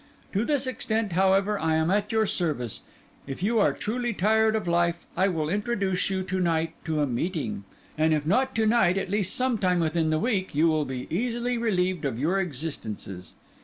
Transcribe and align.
To 0.33 0.43
this 0.43 0.65
extent, 0.65 1.11
however, 1.11 1.59
I 1.59 1.75
am 1.75 1.91
at 1.91 2.11
your 2.11 2.25
service. 2.25 2.81
If 3.27 3.43
you 3.43 3.59
are 3.59 3.71
truly 3.71 4.13
tired 4.13 4.55
of 4.55 4.67
life, 4.67 5.05
I 5.15 5.27
will 5.27 5.47
introduce 5.47 6.09
you 6.09 6.23
to 6.23 6.39
night 6.39 6.73
to 6.85 7.01
a 7.01 7.05
meeting; 7.05 7.65
and 7.99 8.11
if 8.11 8.25
not 8.25 8.55
to 8.55 8.65
night, 8.65 8.97
at 8.97 9.11
least 9.11 9.35
some 9.35 9.59
time 9.59 9.79
within 9.79 10.09
the 10.09 10.17
week, 10.17 10.55
you 10.55 10.67
will 10.67 10.85
be 10.85 11.05
easily 11.15 11.55
relieved 11.55 12.03
of 12.03 12.17
your 12.17 12.39
existences. 12.39 13.35